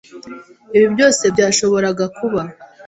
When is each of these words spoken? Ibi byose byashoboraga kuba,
Ibi 0.75 0.87
byose 0.93 1.23
byashoboraga 1.33 2.05
kuba, 2.17 2.41